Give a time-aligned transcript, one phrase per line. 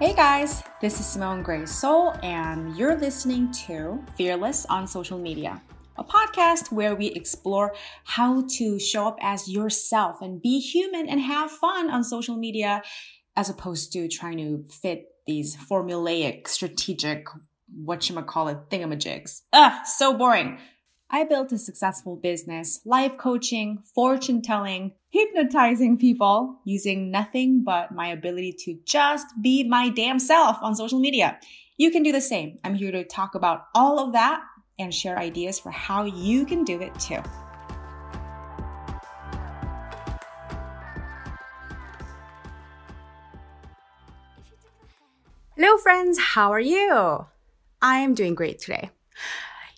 [0.00, 5.62] Hey guys, this is Simone Grace Seol, and you're listening to Fearless on Social Media,
[5.96, 11.20] a podcast where we explore how to show up as yourself and be human and
[11.20, 12.82] have fun on social media
[13.36, 17.28] as opposed to trying to fit these formulaic, strategic,
[17.86, 19.42] whatchamacallit thingamajigs.
[19.52, 20.58] Ugh, so boring.
[21.14, 28.08] I built a successful business, life coaching, fortune telling, hypnotizing people using nothing but my
[28.08, 31.38] ability to just be my damn self on social media.
[31.76, 32.58] You can do the same.
[32.64, 34.42] I'm here to talk about all of that
[34.76, 37.22] and share ideas for how you can do it too.
[45.54, 46.18] Hello, friends.
[46.18, 47.26] How are you?
[47.80, 48.90] I am doing great today.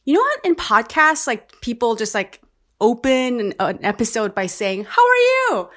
[0.07, 0.47] You know what?
[0.47, 2.41] In podcasts, like people just like
[2.81, 5.69] open an, an episode by saying, how are you?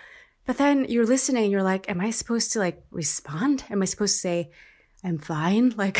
[0.45, 3.63] But then you're listening you're like, am I supposed to like respond?
[3.69, 4.51] Am I supposed to say,
[5.03, 5.73] I'm fine?
[5.77, 5.99] Like,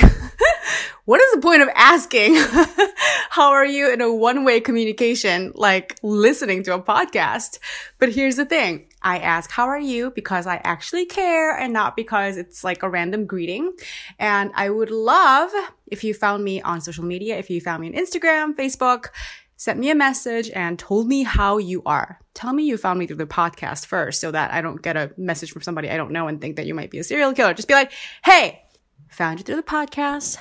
[1.06, 2.36] what is the point of asking
[3.31, 7.58] how are you in a one-way communication like listening to a podcast
[7.98, 11.95] but here's the thing i ask how are you because i actually care and not
[11.95, 13.72] because it's like a random greeting
[14.17, 15.52] and i would love
[15.88, 19.08] if you found me on social media if you found me on instagram facebook
[19.59, 22.17] sent me a message and told me how you are.
[22.33, 25.11] Tell me you found me through the podcast first so that I don't get a
[25.17, 27.53] message from somebody I don't know and think that you might be a serial killer.
[27.53, 27.91] Just be like,
[28.23, 28.61] hey,
[29.09, 30.38] found you through the podcast.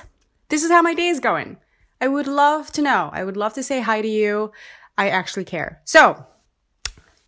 [0.47, 1.57] This is how my day is going.
[1.99, 3.09] I would love to know.
[3.11, 4.53] I would love to say hi to you.
[4.97, 5.81] I actually care.
[5.83, 6.25] So,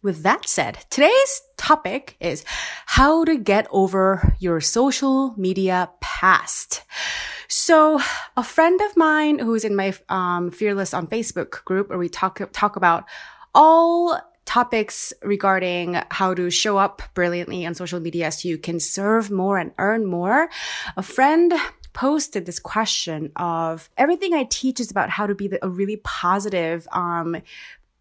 [0.02, 2.44] with that said, today's topic is
[2.86, 6.84] how to get over your social media past.
[7.48, 8.00] So,
[8.38, 12.42] a friend of mine who's in my um, Fearless on Facebook group, where we talk
[12.54, 13.06] talk about
[13.54, 19.30] all topics regarding how to show up brilliantly on social media so you can serve
[19.30, 20.50] more and earn more.
[20.98, 21.54] A friend
[21.94, 25.98] posted this question of everything I teach is about how to be the, a really
[25.98, 27.38] positive, um,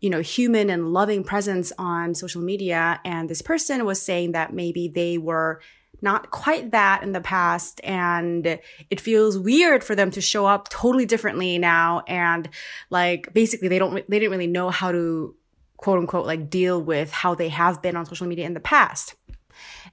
[0.01, 3.01] you know, human and loving presence on social media.
[3.05, 5.61] And this person was saying that maybe they were
[6.03, 10.69] not quite that in the past and it feels weird for them to show up
[10.71, 12.49] totally differently now and
[12.89, 15.35] like basically they don't they didn't really know how to
[15.77, 19.15] quote unquote like deal with how they have been on social media in the past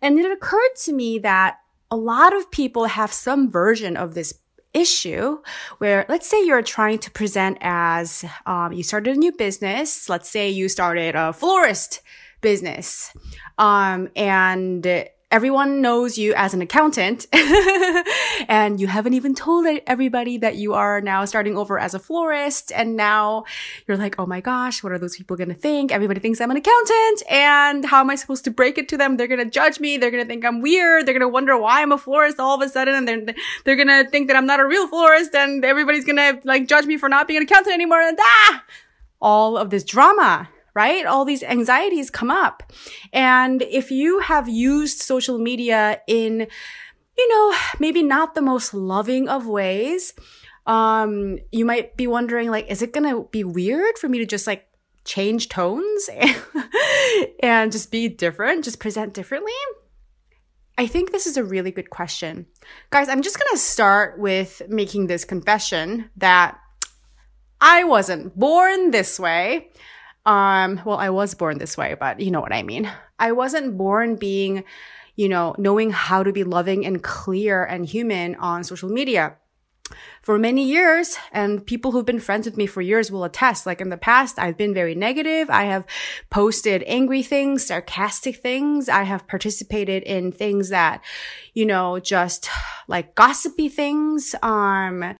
[0.02, 1.58] and it occurred to me that
[1.92, 4.34] a lot of people have some version of this
[4.74, 5.40] issue
[5.80, 10.10] where let's say you're trying to present as um, you started a new business.
[10.10, 12.02] Let's say you started a florist
[12.42, 13.12] business.
[13.58, 14.86] Um, and
[15.30, 17.28] everyone knows you as an accountant
[18.48, 22.72] and you haven't even told everybody that you are now starting over as a florist.
[22.72, 23.44] And now
[23.86, 25.92] you're like, oh my gosh, what are those people going to think?
[25.92, 27.24] Everybody thinks I'm an accountant.
[27.30, 29.18] And how am I supposed to break it to them?
[29.18, 29.98] They're going to judge me.
[29.98, 31.06] They're going to think I'm weird.
[31.06, 32.96] They're going to wonder why I'm a florist all of a sudden.
[32.96, 35.36] And they're, they're going to think that I'm not a real florist.
[35.36, 38.02] And everybody's going to like judge me for not being an accountant anymore.
[38.02, 38.64] And ah,
[39.22, 41.08] all of this drama right?
[41.08, 42.62] All these anxieties come up.
[43.12, 46.48] And if you have used social media in,
[47.18, 50.14] you know, maybe not the most loving of ways,
[50.68, 54.46] um, you might be wondering, like, is it gonna be weird for me to just
[54.46, 54.68] like
[55.04, 56.10] change tones
[57.42, 59.60] and just be different, just present differently?
[60.78, 62.46] I think this is a really good question.
[62.92, 66.60] Guys, I'm just gonna start with making this confession that
[67.60, 69.72] I wasn't born this way.
[70.28, 72.92] Um, well, I was born this way, but you know what I mean.
[73.18, 74.66] I wasn't born being,
[75.16, 79.38] you know, knowing how to be loving and clear and human on social media.
[80.22, 83.80] For many years, and people who've been friends with me for years will attest, like
[83.80, 85.50] in the past, I've been very negative.
[85.50, 85.86] I have
[86.30, 88.90] posted angry things, sarcastic things.
[88.90, 91.02] I have participated in things that,
[91.54, 92.50] you know, just
[92.90, 94.36] like gossipy things.
[94.44, 95.16] Um,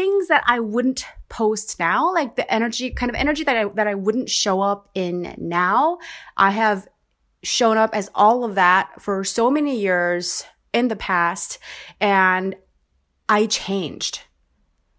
[0.00, 3.86] things that I wouldn't post now, like the energy, kind of energy that I, that
[3.86, 5.98] I wouldn't show up in now.
[6.38, 6.88] I have
[7.42, 11.58] shown up as all of that for so many years in the past
[12.00, 12.56] and
[13.28, 14.22] I changed.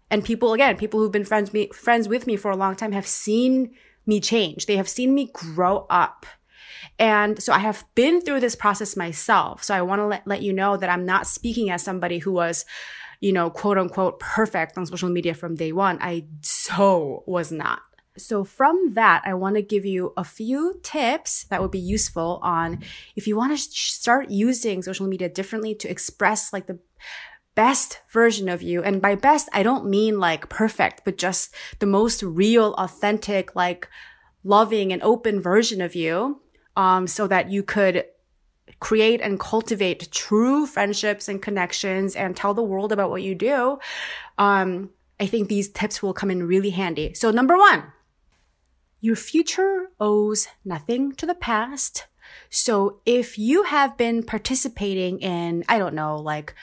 [0.08, 2.92] And people, again, people who've been friends, me, friends with me for a long time
[2.92, 3.74] have seen
[4.06, 4.66] me change.
[4.66, 6.26] They have seen me grow up.
[7.00, 9.64] And so I have been through this process myself.
[9.64, 12.30] So I want to let, let you know that I'm not speaking as somebody who
[12.30, 12.64] was
[13.22, 15.96] you know, quote unquote perfect on social media from day one.
[16.00, 17.80] I so was not.
[18.18, 22.40] So from that, I want to give you a few tips that would be useful
[22.42, 22.82] on
[23.14, 26.80] if you want to start using social media differently to express like the
[27.54, 28.82] best version of you.
[28.82, 33.88] And by best, I don't mean like perfect, but just the most real, authentic, like
[34.42, 36.40] loving and open version of you.
[36.74, 38.06] Um, so that you could
[38.80, 43.78] create and cultivate true friendships and connections and tell the world about what you do,
[44.38, 44.90] um,
[45.20, 47.14] I think these tips will come in really handy.
[47.14, 47.84] So number one,
[49.00, 52.06] your future owes nothing to the past.
[52.50, 56.54] So if you have been participating in, I don't know, like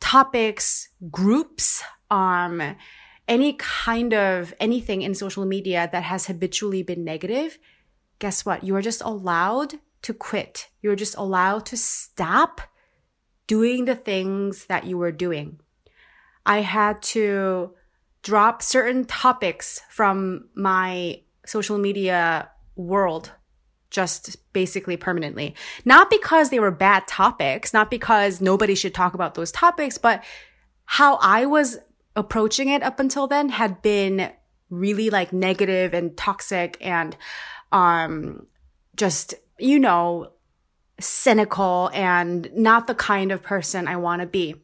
[0.00, 2.76] topics, groups, um,
[3.26, 7.58] any kind of anything in social media that has habitually been negative,
[8.18, 8.64] guess what?
[8.64, 10.68] You are just allowed to quit.
[10.82, 12.60] You're just allowed to stop
[13.46, 15.60] doing the things that you were doing.
[16.46, 17.74] I had to
[18.22, 23.32] drop certain topics from my social media world
[23.90, 25.54] just basically permanently.
[25.84, 30.24] Not because they were bad topics, not because nobody should talk about those topics, but
[30.84, 31.78] how I was
[32.16, 34.32] approaching it up until then had been
[34.68, 37.16] really like negative and toxic and
[37.70, 38.46] um
[38.96, 40.32] just you know
[41.00, 44.56] cynical and not the kind of person I want to be.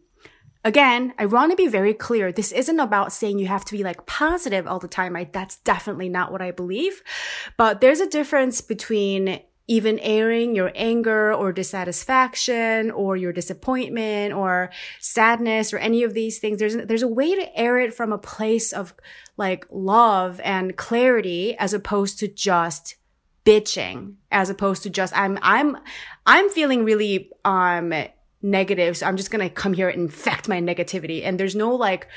[0.62, 2.32] Again, I want to be very clear.
[2.32, 5.16] This isn't about saying you have to be like positive all the time.
[5.16, 7.02] I, that's definitely not what I believe.
[7.56, 14.68] But there's a difference between even airing your anger or dissatisfaction or your disappointment or
[14.98, 16.58] sadness or any of these things.
[16.58, 18.92] There's, there's a way to air it from a place of
[19.36, 22.96] like love and clarity as opposed to just
[23.44, 25.76] bitching, as opposed to just, I'm, I'm,
[26.26, 27.92] I'm feeling really, um,
[28.42, 28.96] negative.
[28.96, 31.24] So I'm just to come here and infect my negativity.
[31.24, 32.08] And there's no like,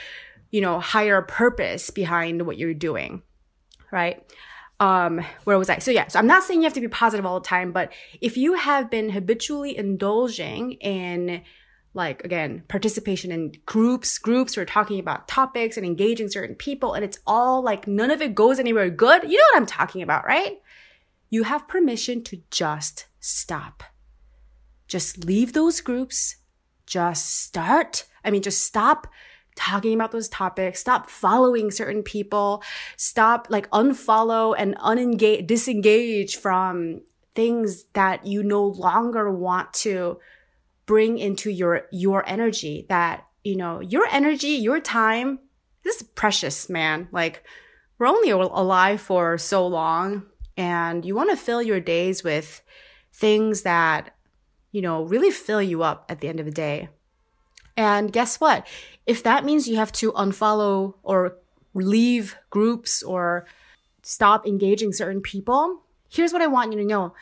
[0.52, 3.22] you know, higher purpose behind what you're doing.
[3.92, 4.24] Right.
[4.80, 5.80] Um, where was I?
[5.80, 7.92] So yeah, so I'm not saying you have to be positive all the time, but
[8.22, 11.42] if you have been habitually indulging in
[11.96, 17.06] like again participation in groups groups we're talking about topics and engaging certain people and
[17.06, 20.26] it's all like none of it goes anywhere good you know what i'm talking about
[20.26, 20.60] right
[21.34, 23.84] you have permission to just stop
[24.94, 26.36] just leave those groups.
[26.86, 28.06] Just start.
[28.24, 29.08] I mean, just stop
[29.56, 30.80] talking about those topics.
[30.80, 32.64] Stop following certain people.
[32.96, 37.02] Stop like unfollow and unengage, disengage from
[37.34, 40.20] things that you no longer want to
[40.86, 45.40] bring into your, your energy that, you know, your energy, your time,
[45.84, 47.08] this is precious, man.
[47.12, 47.44] Like
[47.98, 50.28] we're only alive for so long
[50.58, 52.62] and you want to fill your days with
[53.12, 54.14] things that
[54.74, 56.90] you know, really fill you up at the end of the day.
[57.78, 58.68] And guess what?
[59.06, 61.38] If that means you have to unfollow or
[61.74, 63.46] leave groups or
[64.02, 67.14] stop engaging certain people, here's what I want you to know.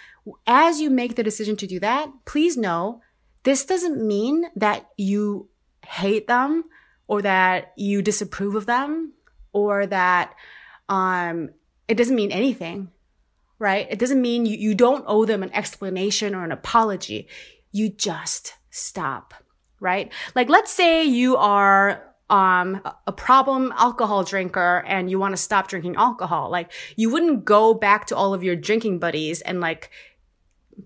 [0.47, 3.01] As you make the decision to do that, please know
[3.43, 5.49] this doesn't mean that you
[5.85, 6.63] hate them
[7.07, 9.13] or that you disapprove of them
[9.51, 10.35] or that
[10.87, 11.49] um,
[11.87, 12.91] it doesn't mean anything
[13.61, 13.85] right?
[13.91, 17.27] It doesn't mean you, you don't owe them an explanation or an apology.
[17.71, 19.35] You just stop,
[19.79, 20.11] right?
[20.33, 25.67] Like, let's say you are um, a problem alcohol drinker and you want to stop
[25.67, 26.49] drinking alcohol.
[26.49, 29.91] Like, you wouldn't go back to all of your drinking buddies and like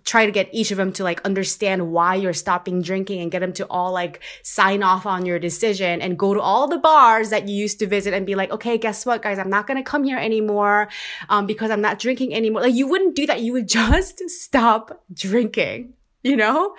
[0.03, 3.39] try to get each of them to like understand why you're stopping drinking and get
[3.39, 7.29] them to all like sign off on your decision and go to all the bars
[7.29, 9.39] that you used to visit and be like, okay, guess what, guys?
[9.39, 10.89] I'm not going to come here anymore,
[11.29, 12.61] um, because I'm not drinking anymore.
[12.61, 13.41] Like you wouldn't do that.
[13.41, 15.93] You would just stop drinking,
[16.23, 16.75] you know?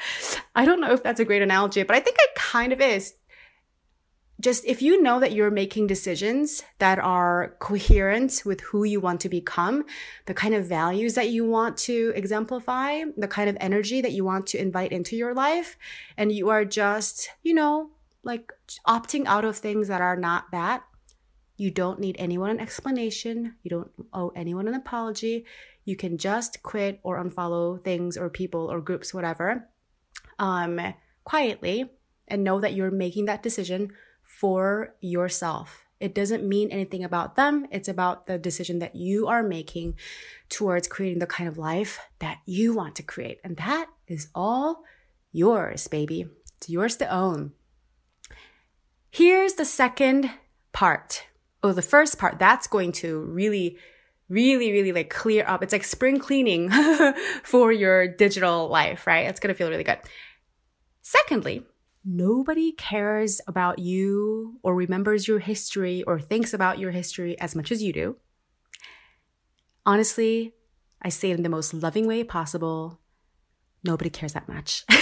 [0.54, 3.14] I don't know if that's a great analogy, but I think it kind of is
[4.40, 9.20] just if you know that you're making decisions that are coherent with who you want
[9.22, 9.84] to become,
[10.26, 14.24] the kind of values that you want to exemplify, the kind of energy that you
[14.24, 15.78] want to invite into your life,
[16.16, 17.90] and you are just, you know,
[18.24, 18.52] like
[18.86, 20.84] opting out of things that are not that,
[21.56, 23.54] you don't need anyone an explanation.
[23.62, 25.46] You don't owe anyone an apology.
[25.84, 29.68] You can just quit or unfollow things or people or groups, whatever,
[30.38, 31.90] um, quietly
[32.28, 33.92] and know that you're making that decision
[34.38, 35.86] for yourself.
[35.98, 37.66] It doesn't mean anything about them.
[37.70, 39.94] It's about the decision that you are making
[40.50, 43.40] towards creating the kind of life that you want to create.
[43.42, 44.82] And that is all
[45.32, 46.26] yours, baby.
[46.58, 47.52] It's yours to own.
[49.10, 50.30] Here's the second
[50.72, 51.24] part.
[51.62, 53.78] Oh, the first part, that's going to really,
[54.28, 55.62] really, really like clear up.
[55.62, 56.70] It's like spring cleaning
[57.42, 59.26] for your digital life, right?
[59.26, 59.98] It's going to feel really good.
[61.00, 61.64] Secondly,
[62.06, 67.72] nobody cares about you or remembers your history or thinks about your history as much
[67.72, 68.16] as you do.
[69.84, 70.54] Honestly,
[71.02, 73.00] I say it in the most loving way possible.
[73.84, 74.84] Nobody cares that much.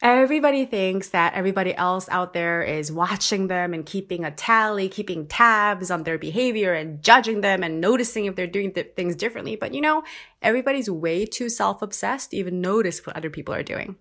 [0.00, 5.26] everybody thinks that everybody else out there is watching them and keeping a tally, keeping
[5.26, 9.56] tabs on their behavior and judging them and noticing if they're doing th- things differently.
[9.56, 10.04] But you know,
[10.40, 13.96] everybody's way too self-obsessed to even notice what other people are doing.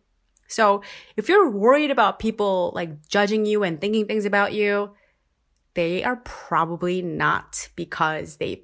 [0.47, 0.81] So
[1.17, 4.91] if you're worried about people like judging you and thinking things about you,
[5.73, 8.63] they are probably not because they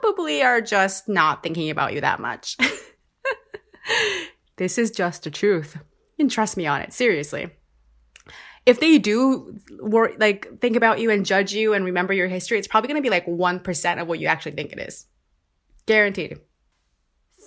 [0.00, 2.56] probably are just not thinking about you that much.
[4.56, 5.76] this is just the truth.
[6.22, 7.50] And trust me on it, seriously.
[8.64, 12.60] If they do wor- like think about you and judge you and remember your history,
[12.60, 15.06] it's probably going to be like 1% of what you actually think it is.
[15.84, 16.38] Guaranteed.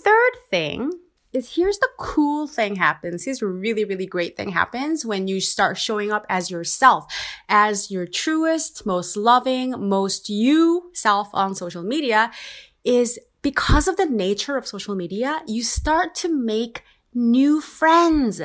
[0.04, 0.92] Third thing
[1.32, 3.24] is here's the cool thing happens.
[3.24, 7.06] Here's a really, really great thing happens when you start showing up as yourself,
[7.48, 12.30] as your truest, most loving, most you self on social media
[12.84, 18.42] is because of the nature of social media, you start to make new friends.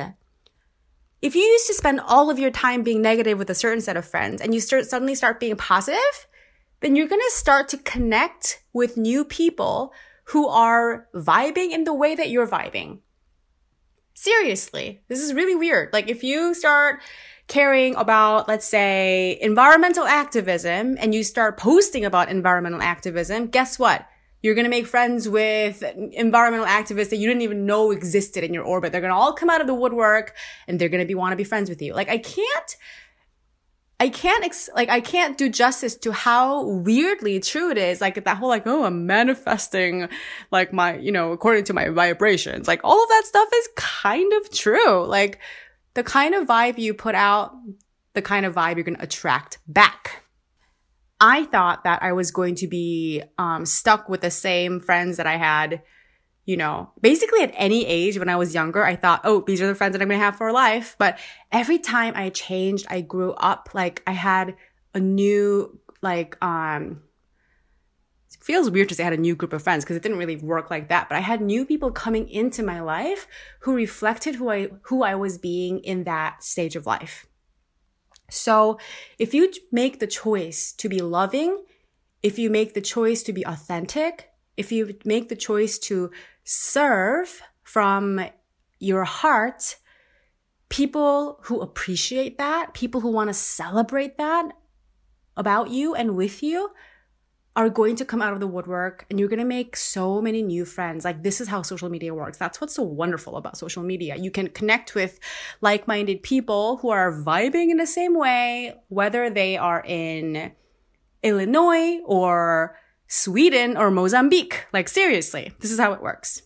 [1.21, 3.95] If you used to spend all of your time being negative with a certain set
[3.95, 6.27] of friends and you start suddenly start being positive,
[6.79, 9.93] then you're going to start to connect with new people
[10.25, 12.99] who are vibing in the way that you're vibing.
[14.15, 15.93] Seriously, this is really weird.
[15.93, 17.01] Like if you start
[17.47, 24.07] caring about, let's say, environmental activism and you start posting about environmental activism, guess what?
[24.41, 28.53] You're going to make friends with environmental activists that you didn't even know existed in
[28.53, 28.91] your orbit.
[28.91, 30.35] They're going to all come out of the woodwork
[30.67, 31.93] and they're going to be want to be friends with you.
[31.93, 32.75] Like I can't
[33.99, 38.01] I can't ex- like I can't do justice to how weirdly true it is.
[38.01, 40.09] Like that whole like oh I'm manifesting
[40.49, 42.67] like my you know according to my vibrations.
[42.67, 45.05] Like all of that stuff is kind of true.
[45.05, 45.39] Like
[45.93, 47.53] the kind of vibe you put out,
[48.13, 50.20] the kind of vibe you're going to attract back.
[51.21, 55.27] I thought that I was going to be um, stuck with the same friends that
[55.27, 55.83] I had,
[56.45, 58.83] you know, basically at any age when I was younger.
[58.83, 60.95] I thought, oh, these are the friends that I'm going to have for life.
[60.97, 61.19] But
[61.51, 63.69] every time I changed, I grew up.
[63.73, 64.55] Like I had
[64.95, 67.03] a new, like, um,
[68.39, 70.37] feels weird to say I had a new group of friends because it didn't really
[70.37, 71.07] work like that.
[71.07, 73.27] But I had new people coming into my life
[73.59, 77.27] who reflected who I who I was being in that stage of life.
[78.31, 78.79] So
[79.19, 81.63] if you make the choice to be loving,
[82.23, 86.11] if you make the choice to be authentic, if you make the choice to
[86.43, 88.21] serve from
[88.79, 89.77] your heart,
[90.69, 94.51] people who appreciate that, people who want to celebrate that
[95.35, 96.71] about you and with you,
[97.55, 100.41] are going to come out of the woodwork and you're going to make so many
[100.41, 101.03] new friends.
[101.03, 102.37] Like this is how social media works.
[102.37, 104.15] That's what's so wonderful about social media.
[104.15, 105.19] You can connect with
[105.59, 110.53] like-minded people who are vibing in the same way, whether they are in
[111.23, 112.77] Illinois or
[113.07, 114.65] Sweden or Mozambique.
[114.71, 116.43] Like seriously, this is how it works.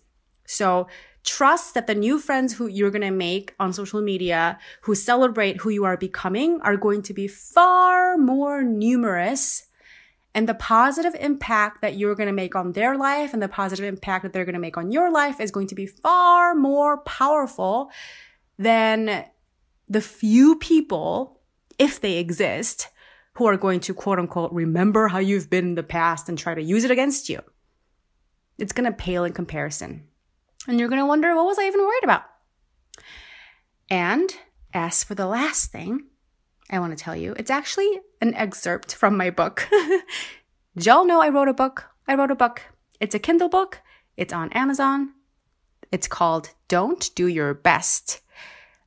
[0.48, 0.88] So
[1.24, 5.58] trust that the new friends who you're going to make on social media who celebrate
[5.58, 9.68] who you are becoming are going to be far more numerous
[10.36, 13.86] and the positive impact that you're going to make on their life and the positive
[13.86, 16.98] impact that they're going to make on your life is going to be far more
[16.98, 17.90] powerful
[18.60, 19.26] than
[19.88, 21.40] the few people,
[21.80, 22.90] if they exist,
[23.36, 26.54] who are going to quote unquote remember how you've been in the past and try
[26.54, 27.42] to use it against you.
[28.58, 30.04] It's going to pale in comparison.
[30.68, 32.24] And you're going to wonder, what was I even worried about?
[33.90, 34.36] And
[34.74, 36.08] as for the last thing,
[36.70, 37.34] I want to tell you.
[37.38, 39.68] It's actually an excerpt from my book.
[40.76, 41.86] Y'all know I wrote a book?
[42.08, 42.62] I wrote a book.
[43.00, 43.82] It's a Kindle book.
[44.18, 45.14] It's on Amazon.
[45.92, 48.22] It's called Don't Do Your Best,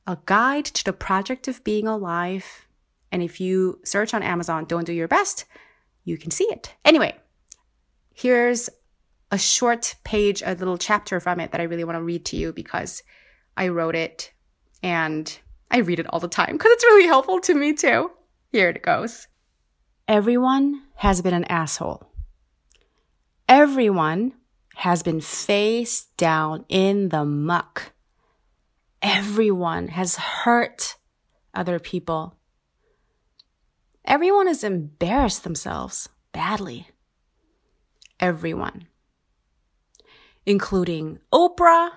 [0.05, 2.67] a guide to the project of being alive.
[3.11, 5.45] And if you search on Amazon, Don't Do Your Best,
[6.03, 6.75] you can see it.
[6.83, 7.15] Anyway,
[8.13, 8.69] here's
[9.31, 12.35] a short page, a little chapter from it that I really want to read to
[12.35, 13.03] you because
[13.55, 14.33] I wrote it
[14.81, 15.37] and
[15.71, 18.11] I read it all the time because it's really helpful to me too.
[18.51, 19.27] Here it goes.
[20.07, 22.11] Everyone has been an asshole.
[23.47, 24.33] Everyone
[24.75, 27.93] has been face down in the muck.
[29.01, 30.95] Everyone has hurt
[31.53, 32.35] other people.
[34.05, 36.87] Everyone has embarrassed themselves badly.
[38.19, 38.87] Everyone.
[40.45, 41.91] Including Oprah,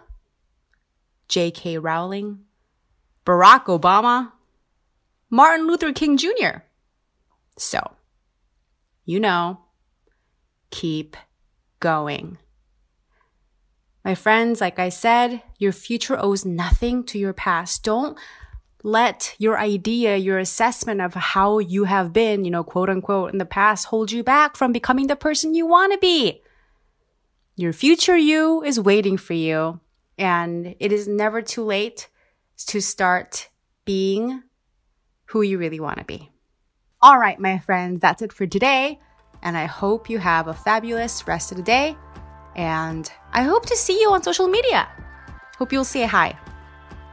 [1.29, 1.79] J.K.
[1.79, 2.41] Rowling,
[3.25, 4.33] Barack Obama,
[5.31, 6.63] Martin Luther King Jr.
[7.57, 7.79] So,
[9.05, 9.61] you know,
[10.71, 11.17] keep
[11.81, 12.39] going.
[14.05, 17.85] My friends, like I said, your future owes nothing to your past.
[17.85, 18.19] Don't
[18.83, 23.39] let your idea, your assessment of how you have been, you know, quote unquote, in
[23.39, 26.43] the past hold you back from becoming the person you want to be.
[27.55, 29.79] Your future you is waiting for you,
[30.19, 32.09] and it is never too late
[32.67, 33.49] to start
[33.85, 34.43] being
[35.27, 36.31] who you really want to be.
[37.01, 39.01] All right, my friends, that's it for today.
[39.43, 41.97] And I hope you have a fabulous rest of the day.
[42.55, 44.89] And I hope to see you on social media.
[45.59, 46.39] Hope you'll say hi.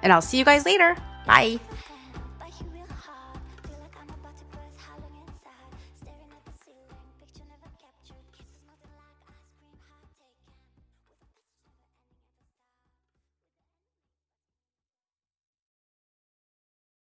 [0.03, 0.95] And I'll see you guys later.
[1.25, 1.59] Bye.